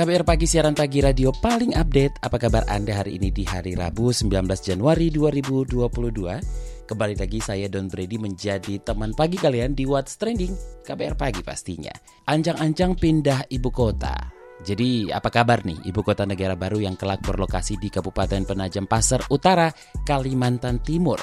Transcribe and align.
KBR 0.00 0.24
Pagi 0.24 0.48
siaran 0.48 0.72
pagi 0.72 1.04
radio 1.04 1.28
paling 1.28 1.76
update. 1.76 2.24
Apa 2.24 2.40
kabar 2.40 2.64
Anda 2.72 3.04
hari 3.04 3.20
ini 3.20 3.28
di 3.28 3.44
hari 3.44 3.76
Rabu 3.76 4.08
19 4.08 4.32
Januari 4.64 5.12
2022? 5.12 6.88
Kembali 6.88 7.20
lagi 7.20 7.36
saya 7.44 7.68
Don 7.68 7.84
Brady 7.84 8.16
menjadi 8.16 8.80
teman 8.80 9.12
pagi 9.12 9.36
kalian 9.36 9.76
di 9.76 9.84
What's 9.84 10.16
Trending 10.16 10.56
KBR 10.88 11.20
Pagi 11.20 11.44
pastinya. 11.44 11.92
Ancang-ancang 12.32 12.96
pindah 12.96 13.44
ibu 13.52 13.68
kota. 13.68 14.16
Jadi 14.64 15.12
apa 15.12 15.28
kabar 15.28 15.68
nih 15.68 15.84
ibu 15.92 16.00
kota 16.00 16.24
negara 16.24 16.56
baru 16.56 16.80
yang 16.80 16.96
kelak 16.96 17.20
berlokasi 17.20 17.76
di 17.76 17.92
Kabupaten 17.92 18.48
Penajam 18.48 18.88
Pasar 18.88 19.28
Utara, 19.28 19.68
Kalimantan 20.08 20.80
Timur? 20.80 21.20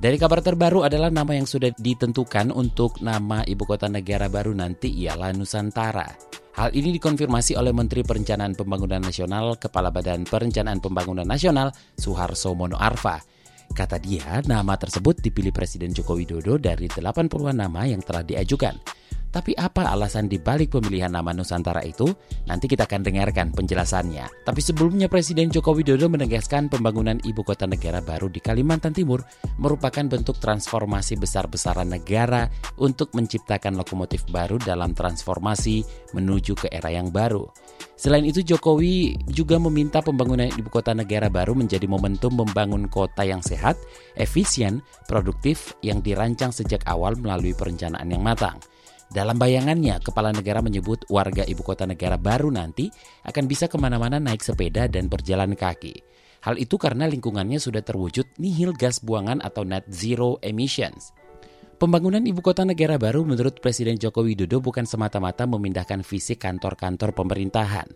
Dari 0.00 0.16
kabar 0.16 0.40
terbaru 0.40 0.88
adalah 0.88 1.12
nama 1.12 1.36
yang 1.36 1.44
sudah 1.44 1.74
ditentukan 1.76 2.48
untuk 2.54 3.04
nama 3.04 3.44
ibu 3.44 3.68
kota 3.68 3.90
negara 3.90 4.30
baru 4.32 4.56
nanti 4.56 4.88
ialah 4.88 5.34
Nusantara. 5.36 6.08
Hal 6.52 6.72
ini 6.76 6.92
dikonfirmasi 6.96 7.56
oleh 7.56 7.72
Menteri 7.72 8.04
Perencanaan 8.04 8.52
Pembangunan 8.52 9.00
Nasional, 9.00 9.56
Kepala 9.56 9.88
Badan 9.88 10.28
Perencanaan 10.28 10.84
Pembangunan 10.84 11.24
Nasional, 11.24 11.72
Suharso 11.96 12.52
Mono 12.52 12.76
Arfa. 12.76 13.24
Kata 13.72 13.96
dia, 13.96 14.44
nama 14.44 14.76
tersebut 14.76 15.24
dipilih 15.24 15.48
Presiden 15.48 15.96
Joko 15.96 16.12
Widodo 16.20 16.60
dari 16.60 16.92
80-an 16.92 17.56
nama 17.56 17.88
yang 17.88 18.04
telah 18.04 18.20
diajukan. 18.20 18.76
Tapi 19.32 19.56
apa 19.56 19.88
alasan 19.88 20.28
dibalik 20.28 20.76
pemilihan 20.76 21.08
nama 21.08 21.32
Nusantara 21.32 21.80
itu? 21.88 22.04
Nanti 22.44 22.68
kita 22.68 22.84
akan 22.84 23.00
dengarkan 23.00 23.48
penjelasannya. 23.56 24.44
Tapi 24.44 24.60
sebelumnya 24.60 25.08
Presiden 25.08 25.48
Joko 25.48 25.72
Widodo 25.72 26.12
menegaskan 26.12 26.68
pembangunan 26.68 27.16
ibu 27.24 27.40
kota 27.40 27.64
negara 27.64 28.04
baru 28.04 28.28
di 28.28 28.44
Kalimantan 28.44 28.92
Timur 28.92 29.24
merupakan 29.56 30.04
bentuk 30.04 30.36
transformasi 30.36 31.16
besar-besaran 31.16 31.88
negara 31.88 32.44
untuk 32.76 33.16
menciptakan 33.16 33.80
lokomotif 33.80 34.28
baru 34.28 34.60
dalam 34.60 34.92
transformasi 34.92 35.80
menuju 36.12 36.52
ke 36.52 36.68
era 36.68 36.92
yang 36.92 37.08
baru. 37.08 37.48
Selain 37.96 38.26
itu 38.26 38.44
Jokowi 38.44 39.14
juga 39.30 39.56
meminta 39.62 40.04
pembangunan 40.04 40.50
ibu 40.50 40.68
kota 40.68 40.92
negara 40.92 41.32
baru 41.32 41.56
menjadi 41.56 41.86
momentum 41.88 42.34
membangun 42.34 42.90
kota 42.90 43.22
yang 43.24 43.40
sehat, 43.40 43.78
efisien, 44.18 44.84
produktif 45.08 45.72
yang 45.80 46.04
dirancang 46.04 46.50
sejak 46.50 46.84
awal 46.84 47.16
melalui 47.16 47.56
perencanaan 47.56 48.10
yang 48.10 48.20
matang. 48.20 48.58
Dalam 49.12 49.36
bayangannya, 49.36 50.00
kepala 50.00 50.32
negara 50.32 50.64
menyebut 50.64 51.04
warga 51.12 51.44
ibu 51.44 51.60
kota 51.60 51.84
negara 51.84 52.16
baru 52.16 52.48
nanti 52.48 52.88
akan 53.28 53.44
bisa 53.44 53.68
ke 53.68 53.76
mana-mana 53.76 54.16
naik 54.16 54.40
sepeda 54.40 54.88
dan 54.88 55.12
berjalan 55.12 55.52
kaki. 55.52 56.00
Hal 56.48 56.56
itu 56.56 56.80
karena 56.80 57.04
lingkungannya 57.04 57.60
sudah 57.60 57.84
terwujud 57.84 58.40
nihil 58.40 58.72
gas 58.72 59.04
buangan 59.04 59.44
atau 59.44 59.68
net 59.68 59.84
zero 59.92 60.40
emissions. 60.40 61.12
Pembangunan 61.76 62.24
ibu 62.24 62.40
kota 62.40 62.64
negara 62.64 62.96
baru 62.96 63.20
menurut 63.28 63.60
Presiden 63.60 64.00
Joko 64.00 64.24
Widodo 64.24 64.64
bukan 64.64 64.88
semata-mata 64.88 65.44
memindahkan 65.44 66.00
fisik 66.00 66.40
kantor-kantor 66.40 67.12
pemerintahan, 67.12 67.92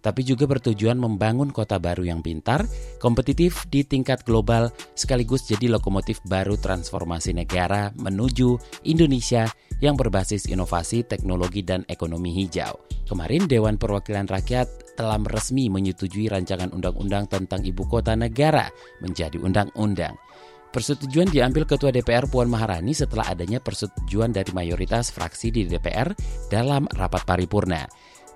tapi 0.00 0.24
juga 0.24 0.48
bertujuan 0.48 0.96
membangun 0.96 1.52
kota 1.52 1.76
baru 1.76 2.08
yang 2.08 2.24
pintar, 2.24 2.64
kompetitif 3.02 3.68
di 3.68 3.84
tingkat 3.84 4.24
global, 4.24 4.72
sekaligus 4.96 5.44
jadi 5.44 5.68
lokomotif 5.72 6.24
baru 6.24 6.56
transformasi 6.56 7.36
negara 7.36 7.92
menuju 7.96 8.56
Indonesia 8.88 9.48
yang 9.80 9.96
berbasis 9.96 10.46
inovasi, 10.46 11.02
teknologi, 11.04 11.64
dan 11.64 11.82
ekonomi 11.88 12.32
hijau. 12.36 12.78
Kemarin 13.08 13.48
Dewan 13.50 13.74
Perwakilan 13.80 14.28
Rakyat 14.28 14.94
telah 14.94 15.18
resmi 15.26 15.66
menyetujui 15.72 16.30
rancangan 16.30 16.70
undang-undang 16.70 17.26
tentang 17.26 17.64
ibu 17.64 17.88
kota 17.88 18.14
negara 18.14 18.68
menjadi 19.02 19.40
undang-undang. 19.40 20.14
Persetujuan 20.70 21.26
diambil 21.26 21.66
Ketua 21.66 21.90
DPR 21.90 22.30
Puan 22.30 22.46
Maharani 22.46 22.94
setelah 22.94 23.26
adanya 23.26 23.58
persetujuan 23.58 24.30
dari 24.30 24.54
mayoritas 24.54 25.10
fraksi 25.10 25.50
di 25.50 25.66
DPR 25.66 26.14
dalam 26.46 26.86
rapat 26.86 27.26
paripurna. 27.26 27.82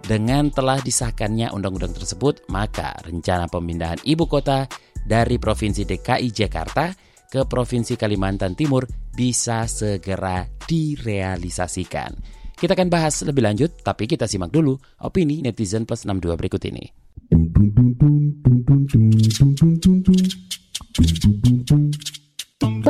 Dengan 0.02 0.50
telah 0.50 0.82
disahkannya 0.82 1.54
undang-undang 1.54 1.94
tersebut, 1.94 2.50
maka 2.50 2.98
rencana 3.06 3.46
pemindahan 3.46 4.02
ibu 4.02 4.26
kota 4.26 4.66
dari 5.06 5.38
Provinsi 5.38 5.86
DKI 5.86 6.28
Jakarta 6.34 6.90
ke 7.34 7.42
Provinsi 7.50 7.98
Kalimantan 7.98 8.54
Timur 8.54 8.86
bisa 9.10 9.66
segera 9.66 10.46
direalisasikan. 10.46 12.14
Kita 12.54 12.78
akan 12.78 12.86
bahas 12.86 13.26
lebih 13.26 13.42
lanjut, 13.42 13.82
tapi 13.82 14.06
kita 14.06 14.30
simak 14.30 14.54
dulu 14.54 14.78
opini 15.02 15.42
netizen 15.42 15.82
plus 15.82 16.06
62 16.06 16.38
berikut 16.38 16.62
ini. 16.70 16.86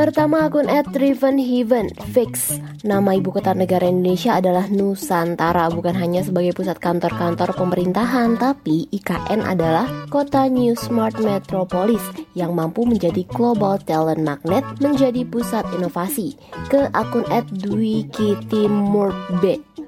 Pertama 0.05 0.45
akun 0.45 0.69
at 0.69 0.85
Driven 0.93 1.41
Heaven 1.41 1.89
Fix. 2.13 2.61
Nama 2.85 3.17
ibu 3.17 3.33
kota 3.33 3.57
negara 3.57 3.89
Indonesia 3.89 4.37
adalah 4.37 4.69
Nusantara 4.69 5.73
Bukan 5.73 5.97
hanya 5.97 6.21
sebagai 6.21 6.53
pusat 6.53 6.77
kantor-kantor 6.77 7.57
pemerintahan 7.57 8.37
Tapi 8.37 8.93
IKN 8.93 9.41
adalah 9.41 9.89
kota 10.13 10.45
New 10.53 10.77
Smart 10.77 11.17
Metropolis 11.17 12.05
Yang 12.37 12.53
mampu 12.53 12.85
menjadi 12.85 13.25
global 13.33 13.81
talent 13.81 14.21
magnet 14.21 14.61
Menjadi 14.85 15.25
pusat 15.25 15.65
inovasi. 15.73 16.37
Ke 16.69 16.93
akun 16.93 17.25
at 17.33 17.49
Dwi 17.49 18.05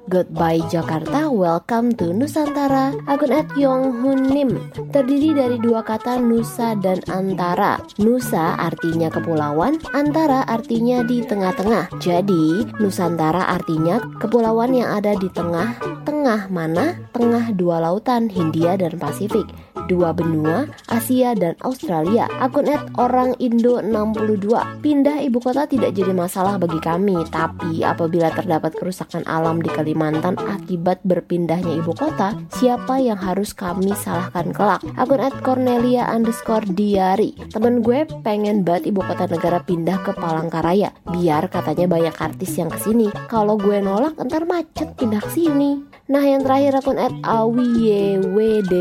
Goodbye 0.07 0.63
Jakarta, 0.71 1.27
welcome 1.27 1.91
to 1.99 2.15
Nusantara. 2.15 2.95
Akun 3.11 3.35
at 3.35 3.51
Yong 3.59 3.99
Hun 3.99 4.31
Nim 4.31 4.55
terdiri 4.95 5.35
dari 5.35 5.59
dua 5.59 5.83
kata 5.83 6.15
Nusa 6.15 6.79
dan 6.79 7.03
Antara. 7.11 7.75
Nusa 7.99 8.55
artinya 8.55 9.11
kepulauan, 9.11 9.83
Antara 9.91 10.47
artinya 10.47 11.03
di 11.03 11.27
tengah-tengah. 11.27 11.91
Jadi 11.99 12.63
Nusantara 12.79 13.51
artinya 13.51 13.99
kepulauan 14.23 14.79
yang 14.79 14.95
ada 14.95 15.11
di 15.19 15.27
tengah, 15.27 15.75
tengah 16.07 16.47
mana? 16.47 16.95
Tengah 17.11 17.51
dua 17.59 17.83
lautan 17.83 18.31
Hindia 18.31 18.79
dan 18.79 18.95
Pasifik 18.95 19.66
dua 19.87 20.11
benua, 20.11 20.67
Asia 20.91 21.33
dan 21.33 21.55
Australia. 21.63 22.27
Akun 22.43 22.67
at 22.67 22.85
orang 22.99 23.33
Indo 23.39 23.79
62. 23.79 24.83
Pindah 24.83 25.23
ibu 25.23 25.39
kota 25.39 25.65
tidak 25.65 25.95
jadi 25.95 26.11
masalah 26.11 26.59
bagi 26.59 26.77
kami, 26.83 27.15
tapi 27.31 27.81
apabila 27.81 28.29
terdapat 28.35 28.75
kerusakan 28.75 29.23
alam 29.25 29.63
di 29.63 29.71
Kalimantan 29.71 30.35
akibat 30.37 31.01
berpindahnya 31.07 31.79
ibu 31.79 31.95
kota, 31.95 32.35
siapa 32.53 32.99
yang 32.99 33.17
harus 33.17 33.55
kami 33.55 33.95
salahkan 33.95 34.51
kelak? 34.51 34.83
Akun 34.99 35.23
at 35.23 35.33
Cornelia 35.41 36.11
underscore 36.11 36.67
diary. 36.67 37.33
Temen 37.49 37.81
gue 37.81 38.03
pengen 38.21 38.67
banget 38.67 38.91
ibu 38.91 39.01
kota 39.01 39.25
negara 39.25 39.63
pindah 39.63 40.03
ke 40.03 40.11
Palangkaraya, 40.13 40.91
biar 41.07 41.47
katanya 41.47 41.87
banyak 41.87 42.15
artis 42.19 42.59
yang 42.59 42.67
ke 42.67 42.79
sini. 42.83 43.07
Kalau 43.31 43.55
gue 43.55 43.79
nolak, 43.79 44.19
ntar 44.19 44.43
macet 44.43 44.93
pindah 44.99 45.23
ke 45.23 45.31
sini. 45.31 45.96
Nah 46.07 46.23
yang 46.23 46.39
terakhir 46.39 46.79
akun 46.79 46.95
at 46.95 47.11
awiyewdh 47.19 48.71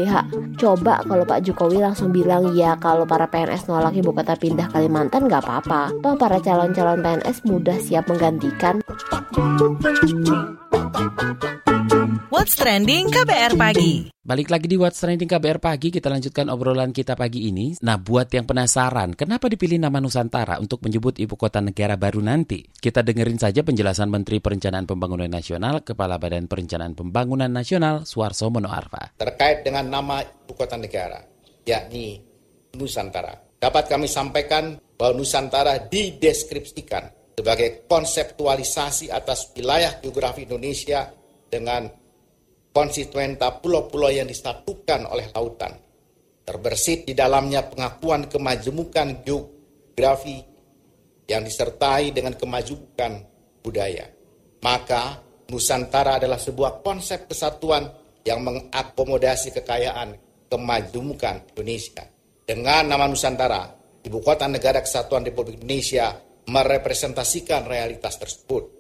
Coba 0.63 1.03
kalau 1.03 1.27
Pak 1.27 1.43
Jokowi 1.43 1.83
langsung 1.83 2.15
bilang 2.15 2.55
ya 2.55 2.79
kalau 2.79 3.03
para 3.03 3.27
PNS 3.27 3.67
nolak 3.67 3.99
ibu 3.99 4.15
kota 4.15 4.39
pindah 4.39 4.71
Kalimantan 4.71 5.27
nggak 5.27 5.43
apa-apa. 5.43 5.91
Toh 6.07 6.15
para 6.15 6.39
calon-calon 6.39 7.03
PNS 7.03 7.43
mudah 7.43 7.79
siap 7.83 8.07
menggantikan 8.07 8.79
What's 12.37 12.53
Trending 12.53 13.09
KBR 13.09 13.57
Pagi 13.57 14.13
Balik 14.13 14.53
lagi 14.53 14.69
di 14.69 14.77
What's 14.77 15.01
Trending 15.01 15.25
KBR 15.25 15.57
Pagi, 15.57 15.89
kita 15.89 16.13
lanjutkan 16.13 16.53
obrolan 16.53 16.93
kita 16.93 17.17
pagi 17.17 17.49
ini. 17.49 17.73
Nah, 17.81 17.97
buat 17.97 18.29
yang 18.29 18.45
penasaran, 18.45 19.17
kenapa 19.17 19.49
dipilih 19.49 19.81
nama 19.81 20.05
Nusantara 20.05 20.61
untuk 20.61 20.85
menyebut 20.85 21.17
ibu 21.17 21.33
kota 21.41 21.65
negara 21.65 21.97
baru 21.97 22.21
nanti? 22.21 22.61
Kita 22.69 23.01
dengerin 23.01 23.41
saja 23.41 23.65
penjelasan 23.65 24.13
Menteri 24.13 24.45
Perencanaan 24.45 24.85
Pembangunan 24.85 25.33
Nasional, 25.33 25.81
Kepala 25.81 26.21
Badan 26.21 26.45
Perencanaan 26.45 26.93
Pembangunan 26.93 27.49
Nasional, 27.49 28.05
Suarso 28.05 28.53
Mono 28.53 28.69
Arfa. 28.69 29.17
Terkait 29.17 29.65
dengan 29.65 29.89
nama 29.89 30.21
ibu 30.21 30.53
kota 30.53 30.77
negara, 30.77 31.25
yakni 31.65 32.21
Nusantara. 32.77 33.33
Dapat 33.57 33.89
kami 33.89 34.13
sampaikan 34.13 34.77
bahwa 35.01 35.25
Nusantara 35.25 35.89
dideskripsikan 35.89 37.33
sebagai 37.33 37.89
konseptualisasi 37.89 39.09
atas 39.09 39.57
wilayah 39.57 40.05
geografi 40.05 40.45
Indonesia 40.45 41.09
dengan 41.49 42.05
konstituenta 42.77 43.57
pulau-pulau 43.57 44.13
yang 44.13 44.29
disatukan 44.29 45.09
oleh 45.09 45.33
lautan. 45.33 45.73
Terbersit 46.45 47.09
di 47.09 47.17
dalamnya 47.17 47.65
pengakuan 47.65 48.29
kemajemukan 48.29 49.25
geografi 49.25 50.45
yang 51.25 51.41
disertai 51.41 52.13
dengan 52.13 52.37
kemajukan 52.37 53.13
budaya. 53.65 54.05
Maka 54.61 55.25
Nusantara 55.49 56.21
adalah 56.21 56.37
sebuah 56.37 56.85
konsep 56.85 57.25
kesatuan 57.25 57.89
yang 58.29 58.45
mengakomodasi 58.45 59.57
kekayaan 59.57 60.13
kemajemukan 60.53 61.49
Indonesia. 61.57 62.05
Dengan 62.45 62.93
nama 62.93 63.09
Nusantara, 63.09 63.73
Ibu 64.05 64.23
Kota 64.23 64.47
Negara 64.47 64.85
Kesatuan 64.85 65.25
Republik 65.25 65.65
Indonesia 65.65 66.15
merepresentasikan 66.47 67.67
realitas 67.67 68.21
tersebut. 68.21 68.76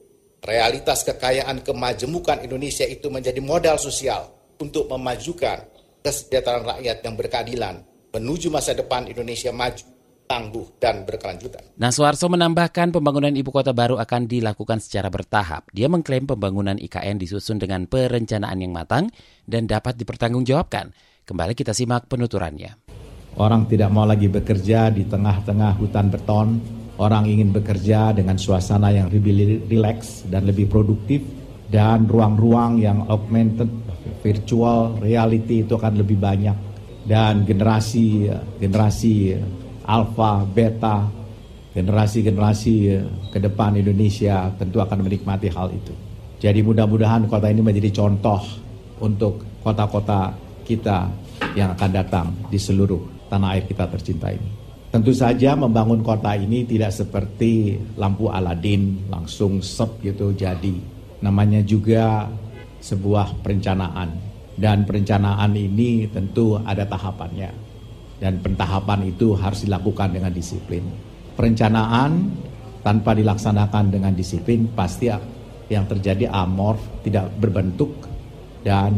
Realitas 0.46 1.02
kekayaan 1.02 1.66
kemajemukan 1.66 2.38
Indonesia 2.46 2.86
itu 2.86 3.10
menjadi 3.10 3.42
modal 3.42 3.82
sosial 3.82 4.30
untuk 4.62 4.86
memajukan 4.86 5.66
kesejahteraan 6.06 6.62
rakyat 6.62 7.02
yang 7.02 7.18
berkeadilan 7.18 7.82
menuju 8.14 8.46
masa 8.54 8.70
depan 8.70 9.10
Indonesia 9.10 9.50
maju, 9.50 9.82
tangguh, 10.30 10.78
dan 10.78 11.02
berkelanjutan. 11.02 11.74
Nah, 11.74 11.90
Suarso 11.90 12.30
menambahkan 12.30 12.94
pembangunan 12.94 13.34
ibu 13.34 13.50
kota 13.50 13.74
baru 13.74 13.98
akan 13.98 14.30
dilakukan 14.30 14.78
secara 14.78 15.10
bertahap. 15.10 15.66
Dia 15.74 15.90
mengklaim 15.90 16.30
pembangunan 16.30 16.78
IKN 16.78 17.18
disusun 17.18 17.58
dengan 17.58 17.90
perencanaan 17.90 18.62
yang 18.62 18.70
matang 18.70 19.10
dan 19.50 19.66
dapat 19.66 19.98
dipertanggungjawabkan. 19.98 20.94
Kembali 21.26 21.58
kita 21.58 21.74
simak 21.74 22.06
penuturannya. 22.06 22.86
Orang 23.34 23.66
tidak 23.66 23.90
mau 23.90 24.06
lagi 24.06 24.30
bekerja 24.30 24.94
di 24.94 25.10
tengah-tengah 25.10 25.74
hutan 25.74 26.06
beton. 26.06 26.75
Orang 26.96 27.28
ingin 27.28 27.52
bekerja 27.52 28.16
dengan 28.16 28.40
suasana 28.40 28.88
yang 28.88 29.12
lebih 29.12 29.68
rileks 29.68 30.24
dan 30.32 30.48
lebih 30.48 30.64
produktif. 30.68 31.20
Dan 31.66 32.06
ruang-ruang 32.06 32.78
yang 32.78 33.10
augmented, 33.10 33.66
virtual 34.22 34.96
reality 35.02 35.66
itu 35.66 35.76
akan 35.76 35.98
lebih 35.98 36.16
banyak. 36.16 36.56
Dan 37.04 37.44
generasi 37.44 38.30
generasi 38.58 39.36
alpha, 39.84 40.46
beta, 40.46 41.06
generasi-generasi 41.76 42.74
ke 43.28 43.38
depan 43.38 43.76
Indonesia 43.76 44.48
tentu 44.56 44.80
akan 44.80 45.04
menikmati 45.04 45.52
hal 45.52 45.68
itu. 45.68 45.92
Jadi 46.40 46.64
mudah-mudahan 46.64 47.28
kota 47.28 47.52
ini 47.52 47.60
menjadi 47.60 47.92
contoh 48.00 48.40
untuk 49.04 49.44
kota-kota 49.60 50.32
kita 50.64 51.12
yang 51.52 51.76
akan 51.76 51.90
datang 51.92 52.26
di 52.48 52.56
seluruh 52.56 53.28
tanah 53.28 53.56
air 53.56 53.64
kita 53.68 53.84
tercinta 53.92 54.32
ini. 54.32 54.65
Tentu 54.86 55.12
saja 55.12 55.58
membangun 55.58 56.00
kota 56.00 56.32
ini 56.38 56.62
tidak 56.62 56.94
seperti 56.94 57.76
lampu 57.98 58.30
Aladin 58.30 59.10
langsung 59.10 59.60
sep 59.60 59.98
gitu 60.00 60.32
jadi. 60.32 60.78
Namanya 61.20 61.60
juga 61.66 62.30
sebuah 62.80 63.42
perencanaan 63.42 64.14
dan 64.56 64.86
perencanaan 64.86 65.52
ini 65.52 66.06
tentu 66.08 66.56
ada 66.62 66.86
tahapannya 66.86 67.50
dan 68.16 68.40
pentahapan 68.40 69.12
itu 69.12 69.36
harus 69.36 69.68
dilakukan 69.68 70.16
dengan 70.16 70.32
disiplin. 70.32 70.84
Perencanaan 71.36 72.32
tanpa 72.80 73.12
dilaksanakan 73.12 73.92
dengan 73.92 74.14
disiplin 74.16 74.70
pasti 74.72 75.12
yang 75.68 75.84
terjadi 75.84 76.30
amor, 76.32 76.78
tidak 77.04 77.28
berbentuk 77.36 77.92
dan 78.64 78.96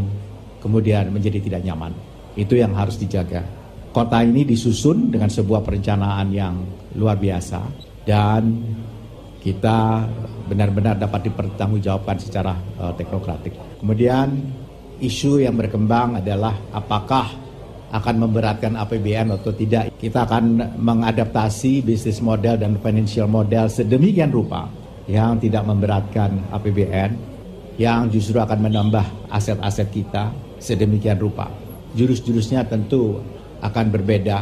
kemudian 0.63 1.11
menjadi 1.11 1.43
tidak 1.43 1.65
nyaman. 1.65 1.91
Itu 2.39 2.55
yang 2.55 2.77
harus 2.77 3.01
dijaga. 3.01 3.58
Kota 3.89 4.21
ini 4.21 4.45
disusun 4.45 5.09
dengan 5.09 5.33
sebuah 5.33 5.65
perencanaan 5.65 6.29
yang 6.31 6.55
luar 6.95 7.17
biasa 7.17 7.61
dan 8.05 8.61
kita 9.41 10.05
benar-benar 10.49 11.01
dapat 11.01 11.31
dipertanggungjawabkan 11.31 12.17
secara 12.21 12.53
uh, 12.81 12.93
teknokratik. 12.93 13.55
Kemudian 13.81 14.29
isu 14.99 15.41
yang 15.41 15.57
berkembang 15.57 16.19
adalah 16.21 16.57
apakah 16.75 17.49
akan 17.89 18.29
memberatkan 18.29 18.77
APBN 18.77 19.33
atau 19.33 19.53
tidak. 19.57 19.89
Kita 19.97 20.29
akan 20.29 20.77
mengadaptasi 20.77 21.81
bisnis 21.81 22.21
model 22.21 22.61
dan 22.61 22.77
financial 22.85 23.25
model 23.25 23.73
sedemikian 23.73 24.29
rupa 24.29 24.69
yang 25.09 25.41
tidak 25.41 25.65
memberatkan 25.65 26.53
APBN, 26.53 27.11
yang 27.81 28.13
justru 28.13 28.37
akan 28.37 28.69
menambah 28.69 29.33
aset-aset 29.33 29.89
kita 29.89 30.29
sedemikian 30.61 31.17
rupa. 31.17 31.49
Jurus-jurusnya 31.97 32.69
tentu 32.69 33.25
akan 33.63 33.87
berbeda 33.91 34.39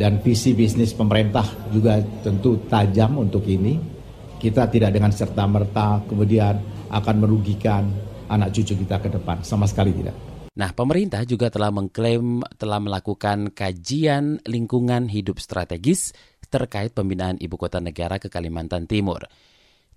dan 0.00 0.20
visi 0.24 0.56
bisnis 0.56 0.96
pemerintah 0.96 1.44
juga 1.68 2.00
tentu 2.24 2.56
tajam 2.68 3.20
untuk 3.20 3.44
ini. 3.44 3.76
Kita 4.40 4.72
tidak 4.72 4.96
dengan 4.96 5.12
serta-merta 5.12 6.08
kemudian 6.08 6.56
akan 6.88 7.16
merugikan 7.20 7.84
anak 8.32 8.56
cucu 8.56 8.72
kita 8.72 8.96
ke 8.96 9.12
depan, 9.12 9.44
sama 9.44 9.68
sekali 9.68 9.92
tidak. 9.92 10.16
Nah, 10.56 10.72
pemerintah 10.72 11.22
juga 11.28 11.52
telah 11.52 11.68
mengklaim 11.68 12.40
telah 12.56 12.80
melakukan 12.80 13.52
kajian 13.52 14.40
lingkungan 14.48 15.12
hidup 15.12 15.36
strategis 15.38 16.16
terkait 16.50 16.90
pembinaan 16.90 17.38
ibu 17.38 17.54
kota 17.54 17.78
negara 17.78 18.18
ke 18.18 18.26
Kalimantan 18.26 18.88
Timur. 18.90 19.22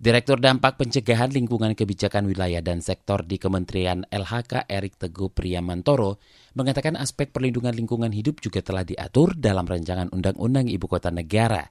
Direktur 0.04 0.44
Dampak 0.44 0.76
Pencegahan 0.76 1.32
Lingkungan 1.32 1.80
Kebijakan 1.80 2.28
Wilayah 2.28 2.60
dan 2.60 2.84
Sektor 2.84 3.24
di 3.24 3.40
Kementerian 3.40 4.04
LHK 4.12 4.68
Erik 4.68 5.00
Teguh 5.00 5.32
Priyamantoro 5.32 6.20
mengatakan 6.60 7.00
aspek 7.00 7.32
perlindungan 7.32 7.72
lingkungan 7.72 8.12
hidup 8.12 8.44
juga 8.44 8.60
telah 8.60 8.84
diatur 8.84 9.32
dalam 9.40 9.64
rancangan 9.64 10.12
Undang-Undang 10.12 10.68
Ibu 10.68 10.92
Kota 10.92 11.08
Negara. 11.08 11.64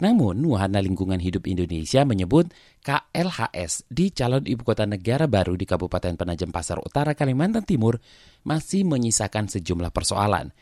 Namun, 0.00 0.40
Wahana 0.48 0.80
Lingkungan 0.80 1.20
Hidup 1.20 1.44
Indonesia 1.44 2.08
menyebut 2.08 2.48
KLHS 2.80 3.84
di 3.92 4.16
calon 4.16 4.48
ibu 4.48 4.64
kota 4.64 4.88
negara 4.88 5.28
baru 5.28 5.52
di 5.52 5.68
Kabupaten 5.68 6.16
Penajam 6.16 6.48
Pasar 6.48 6.80
Utara, 6.80 7.12
Kalimantan 7.12 7.68
Timur 7.68 8.00
masih 8.48 8.88
menyisakan 8.88 9.52
sejumlah 9.52 9.92
persoalan. 9.92 10.56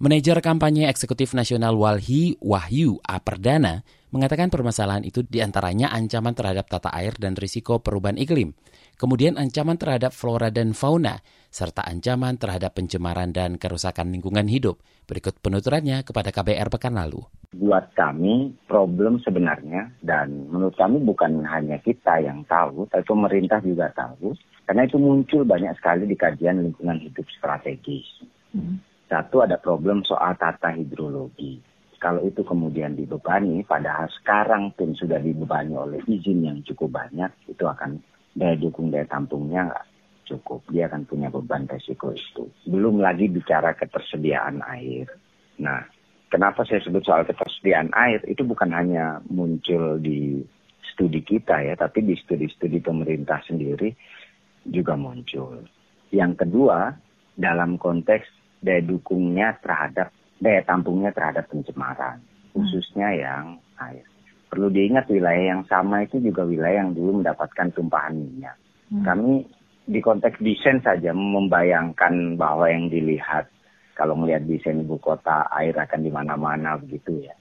Manajer 0.00 0.42
kampanye 0.42 0.90
eksekutif 0.90 1.38
nasional 1.38 1.78
Walhi 1.78 2.34
Wahyu 2.42 2.98
Aperdana 3.06 3.86
mengatakan 4.14 4.46
permasalahan 4.46 5.02
itu 5.02 5.26
di 5.26 5.42
antaranya 5.42 5.90
ancaman 5.90 6.38
terhadap 6.38 6.70
tata 6.70 6.94
air 6.94 7.18
dan 7.18 7.34
risiko 7.34 7.82
perubahan 7.82 8.14
iklim, 8.14 8.54
kemudian 8.94 9.34
ancaman 9.34 9.74
terhadap 9.74 10.14
flora 10.14 10.54
dan 10.54 10.70
fauna, 10.70 11.18
serta 11.50 11.82
ancaman 11.82 12.38
terhadap 12.38 12.78
pencemaran 12.78 13.34
dan 13.34 13.58
kerusakan 13.58 14.14
lingkungan 14.14 14.46
hidup. 14.46 14.78
Berikut 15.10 15.42
penuturannya 15.42 16.06
kepada 16.06 16.30
KBR 16.30 16.70
pekan 16.70 16.94
lalu. 16.94 17.26
Buat 17.58 17.90
kami, 17.98 18.54
problem 18.70 19.18
sebenarnya, 19.18 19.90
dan 19.98 20.46
menurut 20.46 20.78
kami 20.78 21.02
bukan 21.02 21.42
hanya 21.50 21.82
kita 21.82 22.22
yang 22.22 22.46
tahu, 22.46 22.86
tapi 22.94 23.02
pemerintah 23.02 23.58
juga 23.66 23.90
tahu, 23.90 24.30
karena 24.62 24.86
itu 24.86 24.94
muncul 24.94 25.42
banyak 25.42 25.74
sekali 25.74 26.06
di 26.06 26.14
kajian 26.14 26.62
lingkungan 26.62 27.02
hidup 27.02 27.26
strategis. 27.34 28.06
Hmm. 28.54 28.78
Satu 29.10 29.42
ada 29.42 29.58
problem 29.58 30.06
soal 30.06 30.38
tata 30.38 30.70
hidrologi 30.70 31.73
kalau 32.04 32.20
itu 32.20 32.44
kemudian 32.44 32.92
dibebani, 32.92 33.64
padahal 33.64 34.12
sekarang 34.20 34.76
pun 34.76 34.92
sudah 34.92 35.16
dibebani 35.24 35.72
oleh 35.72 36.04
izin 36.04 36.44
yang 36.44 36.60
cukup 36.60 37.00
banyak, 37.00 37.32
itu 37.48 37.64
akan 37.64 37.96
daya 38.36 38.60
dukung 38.60 38.92
daya 38.92 39.08
tampungnya 39.08 39.72
cukup. 40.28 40.60
Dia 40.68 40.92
akan 40.92 41.08
punya 41.08 41.32
beban 41.32 41.64
resiko 41.64 42.12
itu. 42.12 42.44
Belum 42.68 43.00
lagi 43.00 43.32
bicara 43.32 43.72
ketersediaan 43.72 44.60
air. 44.68 45.08
Nah, 45.64 45.80
kenapa 46.28 46.68
saya 46.68 46.84
sebut 46.84 47.08
soal 47.08 47.24
ketersediaan 47.24 47.88
air? 47.96 48.20
Itu 48.28 48.44
bukan 48.44 48.76
hanya 48.76 49.24
muncul 49.32 49.96
di 49.96 50.44
studi 50.92 51.24
kita 51.24 51.56
ya, 51.64 51.72
tapi 51.72 52.04
di 52.04 52.20
studi-studi 52.20 52.84
pemerintah 52.84 53.40
sendiri 53.48 53.96
juga 54.68 54.92
muncul. 54.92 55.64
Yang 56.12 56.44
kedua, 56.44 56.92
dalam 57.32 57.80
konteks 57.80 58.28
daya 58.60 58.84
dukungnya 58.84 59.56
terhadap 59.64 60.12
daya 60.44 60.60
tampungnya 60.68 61.08
terhadap 61.16 61.48
pencemaran, 61.48 62.20
hmm. 62.20 62.52
khususnya 62.52 63.08
yang 63.16 63.56
air. 63.80 64.04
Perlu 64.52 64.68
diingat 64.68 65.08
wilayah 65.08 65.56
yang 65.56 65.64
sama 65.66 66.04
itu 66.04 66.20
juga 66.20 66.44
wilayah 66.44 66.84
yang 66.84 66.92
dulu 66.92 67.24
mendapatkan 67.24 67.72
tumpahan 67.72 68.12
minyak. 68.12 68.54
Hmm. 68.92 69.02
Kami 69.02 69.48
di 69.88 70.00
konteks 70.04 70.38
desain 70.44 70.84
saja 70.84 71.16
membayangkan 71.16 72.36
bahwa 72.36 72.68
yang 72.68 72.92
dilihat 72.92 73.48
kalau 73.96 74.14
melihat 74.14 74.44
desain 74.44 74.84
ibu 74.84 75.00
kota 75.00 75.48
air 75.56 75.72
akan 75.74 76.00
di 76.04 76.10
mana-mana 76.12 76.76
begitu 76.76 77.24
ya. 77.24 77.34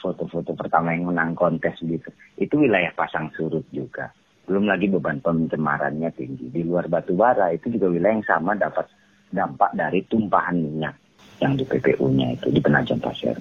Foto-foto 0.00 0.56
pertama 0.56 0.96
yang 0.96 1.12
menang 1.12 1.36
kontes 1.36 1.76
gitu. 1.84 2.08
Itu 2.40 2.56
wilayah 2.56 2.88
pasang 2.96 3.28
surut 3.36 3.68
juga. 3.68 4.08
Belum 4.48 4.64
lagi 4.64 4.88
beban 4.88 5.20
pencemarannya 5.20 6.08
tinggi. 6.16 6.48
Di 6.48 6.64
luar 6.64 6.88
batu 6.88 7.12
bara 7.12 7.52
itu 7.52 7.68
juga 7.68 7.92
wilayah 7.92 8.16
yang 8.16 8.24
sama 8.24 8.56
dapat 8.56 8.88
dampak 9.28 9.76
dari 9.76 10.00
tumpahan 10.08 10.56
minyak 10.56 10.96
yang 11.40 11.56
di 11.56 11.64
PPU-nya 11.64 12.36
itu 12.36 12.52
di 12.52 12.60
Penajam 12.60 13.00
Pasir 13.00 13.36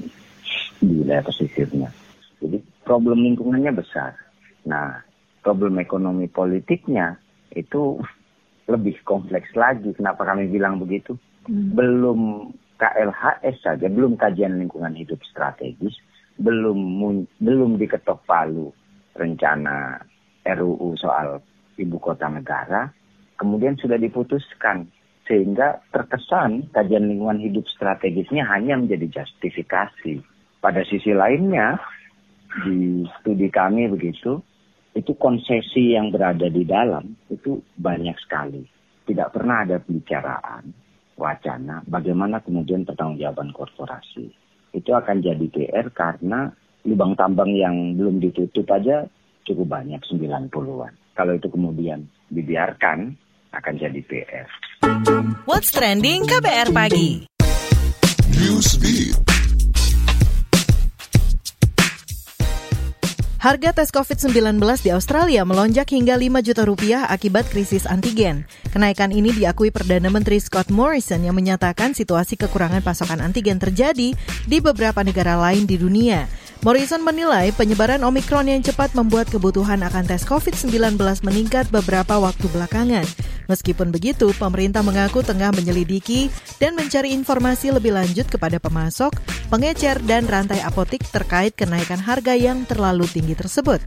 di 0.79 0.93
wilayah 1.03 1.23
pesisirnya. 1.23 1.91
Jadi 2.39 2.63
problem 2.87 3.21
lingkungannya 3.27 3.75
besar. 3.75 4.15
Nah, 4.65 5.03
problem 5.43 5.77
ekonomi 5.83 6.31
politiknya 6.31 7.19
itu 7.51 7.99
lebih 8.71 9.01
kompleks 9.03 9.51
lagi. 9.53 9.91
Kenapa 9.91 10.23
kami 10.23 10.47
bilang 10.47 10.79
begitu? 10.79 11.19
Hmm. 11.45 11.75
Belum 11.75 12.19
KLHS 12.79 13.57
saja, 13.59 13.87
belum 13.91 14.15
kajian 14.15 14.55
lingkungan 14.55 14.95
hidup 14.95 15.19
strategis, 15.27 15.99
belum 16.39 16.79
belum 17.43 17.75
diketok 17.75 18.23
palu 18.23 18.71
rencana 19.19 19.99
RUU 20.47 20.95
soal 20.95 21.43
ibu 21.75 21.99
kota 21.99 22.31
negara, 22.31 22.87
kemudian 23.35 23.75
sudah 23.75 23.99
diputuskan 23.99 24.87
sehingga 25.29 25.85
terkesan 25.93 26.73
kajian 26.73 27.05
lingkungan 27.05 27.37
hidup 27.37 27.69
strategisnya 27.69 28.49
hanya 28.49 28.81
menjadi 28.81 29.21
justifikasi. 29.21 30.25
Pada 30.57 30.81
sisi 30.81 31.13
lainnya, 31.13 31.77
di 32.65 33.05
studi 33.21 33.47
kami 33.53 33.85
begitu, 33.93 34.41
itu 34.97 35.13
konsesi 35.21 35.93
yang 35.93 36.09
berada 36.09 36.49
di 36.49 36.65
dalam 36.65 37.13
itu 37.29 37.61
banyak 37.77 38.17
sekali. 38.25 38.65
tidak 39.09 39.33
pernah 39.33 39.65
ada 39.65 39.81
pembicaraan, 39.81 40.69
wacana, 41.17 41.81
bagaimana 41.89 42.45
kemudian 42.45 42.85
pertanggungjawaban 42.85 43.49
korporasi. 43.57 44.29
Itu 44.69 44.93
akan 44.93 45.25
jadi 45.25 45.49
PR 45.49 45.89
karena 45.89 46.53
lubang 46.85 47.17
tambang 47.17 47.49
yang 47.57 47.97
belum 47.97 48.21
ditutup 48.21 48.69
aja 48.69 49.09
cukup 49.49 49.81
banyak, 49.81 49.97
90-an. 50.05 50.93
Kalau 51.17 51.33
itu 51.33 51.49
kemudian 51.49 52.05
dibiarkan, 52.29 53.17
akan 53.49 53.73
jadi 53.81 53.97
PR. 54.05 54.68
What's 55.49 55.73
Trending 55.73 56.29
KBR 56.29 56.69
Pagi 56.69 57.25
Harga 63.41 63.73
tes 63.73 63.89
COVID-19 63.89 64.61
di 64.85 64.93
Australia 64.93 65.41
melonjak 65.49 65.89
hingga 65.89 66.21
5 66.21 66.45
juta 66.45 66.61
rupiah 66.69 67.09
akibat 67.09 67.49
krisis 67.49 67.89
antigen. 67.89 68.45
Kenaikan 68.69 69.09
ini 69.09 69.33
diakui 69.33 69.73
Perdana 69.73 70.13
Menteri 70.13 70.37
Scott 70.37 70.69
Morrison 70.69 71.25
yang 71.25 71.33
menyatakan 71.33 71.97
situasi 71.97 72.37
kekurangan 72.37 72.85
pasokan 72.85 73.17
antigen 73.17 73.57
terjadi 73.57 74.13
di 74.45 74.57
beberapa 74.61 75.01
negara 75.01 75.33
lain 75.33 75.65
di 75.65 75.81
dunia. 75.81 76.29
Morrison 76.59 76.99
menilai 76.99 77.55
penyebaran 77.55 78.03
Omikron 78.03 78.51
yang 78.51 78.59
cepat 78.59 78.91
membuat 78.91 79.31
kebutuhan 79.31 79.79
akan 79.79 80.03
tes 80.03 80.27
COVID-19 80.27 80.99
meningkat 81.23 81.71
beberapa 81.71 82.19
waktu 82.19 82.51
belakangan. 82.51 83.07
Meskipun 83.47 83.95
begitu, 83.95 84.35
pemerintah 84.35 84.83
mengaku 84.83 85.23
tengah 85.23 85.55
menyelidiki 85.55 86.27
dan 86.59 86.75
mencari 86.75 87.15
informasi 87.15 87.71
lebih 87.71 87.95
lanjut 87.95 88.27
kepada 88.27 88.59
pemasok, 88.59 89.15
pengecer, 89.47 90.03
dan 90.03 90.27
rantai 90.27 90.59
apotik 90.59 90.99
terkait 91.07 91.55
kenaikan 91.55 91.97
harga 91.97 92.35
yang 92.35 92.67
terlalu 92.67 93.07
tinggi 93.07 93.39
tersebut. 93.39 93.79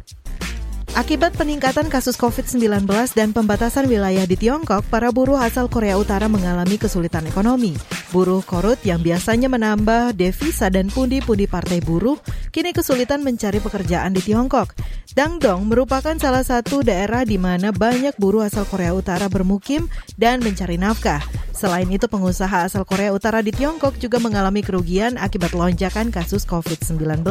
Akibat 0.96 1.36
peningkatan 1.36 1.92
kasus 1.92 2.16
COVID-19 2.16 2.88
dan 3.12 3.36
pembatasan 3.36 3.84
wilayah 3.84 4.24
di 4.24 4.36
Tiongkok, 4.40 4.88
para 4.88 5.12
buruh 5.12 5.36
asal 5.36 5.68
Korea 5.68 6.00
Utara 6.00 6.24
mengalami 6.24 6.80
kesulitan 6.80 7.28
ekonomi. 7.28 7.76
Buruh 8.12 8.44
korut 8.44 8.76
yang 8.84 9.00
biasanya 9.00 9.48
menambah 9.48 10.12
devisa 10.12 10.68
dan 10.68 10.92
pundi-pundi 10.92 11.48
partai 11.48 11.80
buruh, 11.80 12.20
kini 12.52 12.76
kesulitan 12.76 13.24
mencari 13.24 13.56
pekerjaan 13.56 14.12
di 14.12 14.20
Tiongkok. 14.20 14.76
Dangdong 15.16 15.64
merupakan 15.64 16.12
salah 16.20 16.44
satu 16.44 16.84
daerah 16.84 17.24
di 17.24 17.40
mana 17.40 17.72
banyak 17.72 18.12
buruh 18.20 18.44
asal 18.44 18.68
Korea 18.68 18.92
Utara 18.92 19.32
bermukim 19.32 19.88
dan 20.20 20.44
mencari 20.44 20.76
nafkah. 20.76 21.24
Selain 21.56 21.88
itu, 21.88 22.04
pengusaha 22.04 22.68
asal 22.68 22.84
Korea 22.84 23.16
Utara 23.16 23.40
di 23.40 23.48
Tiongkok 23.48 23.96
juga 23.96 24.20
mengalami 24.20 24.60
kerugian 24.60 25.16
akibat 25.16 25.56
lonjakan 25.56 26.12
kasus 26.12 26.44
COVID-19. 26.44 27.24